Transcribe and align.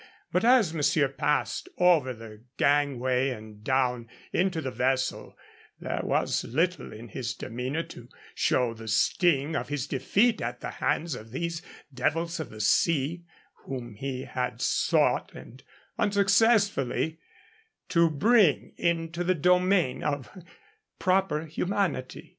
And 0.33 0.43
as 0.43 0.73
monsieur 0.73 1.07
passed 1.07 1.69
over 1.77 2.11
the 2.11 2.43
gangway 2.57 3.29
and 3.29 3.63
down 3.63 4.09
into 4.33 4.59
the 4.59 4.71
vessel 4.71 5.37
there 5.79 6.01
was 6.03 6.43
little 6.43 6.91
in 6.91 7.09
his 7.09 7.35
demeanor 7.35 7.83
to 7.83 8.09
show 8.33 8.73
the 8.73 8.87
sting 8.87 9.55
of 9.55 9.69
his 9.69 9.85
defeat 9.85 10.41
at 10.41 10.59
the 10.59 10.71
hands 10.71 11.13
of 11.13 11.29
these 11.29 11.61
devils 11.93 12.39
of 12.39 12.49
the 12.49 12.61
sea, 12.61 13.25
whom 13.65 13.93
he 13.93 14.23
had 14.23 14.59
sought, 14.59 15.35
and 15.35 15.61
unsuccessfully, 15.99 17.19
to 17.89 18.09
bring 18.09 18.73
into 18.77 19.23
the 19.23 19.35
domain 19.35 20.01
of 20.03 20.31
a 20.35 20.43
proper 20.97 21.45
humanity. 21.45 22.29